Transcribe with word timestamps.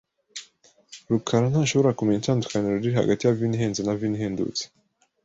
rukarantashobora 1.11 1.95
kumenya 1.97 2.19
itandukaniro 2.21 2.75
riri 2.77 2.97
hagati 3.01 3.21
ya 3.23 3.37
vino 3.37 3.53
ihenze 3.57 3.79
na 3.83 3.97
vino 3.99 4.15
ihendutse. 4.17 4.63